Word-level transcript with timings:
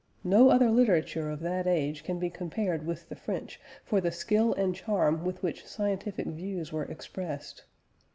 No 0.23 0.49
other 0.49 0.71
literature 0.71 1.29
of 1.29 1.41
that 1.41 1.67
age 1.67 2.03
can 2.03 2.17
be 2.17 2.31
compared 2.31 2.87
with 2.87 3.07
the 3.07 3.15
French 3.15 3.61
for 3.85 4.01
the 4.01 4.09
skill 4.11 4.51
and 4.55 4.73
charm 4.73 5.23
with 5.23 5.43
which 5.43 5.63
scientific 5.67 6.25
views 6.25 6.73
were 6.73 6.85
expressed. 6.85 7.65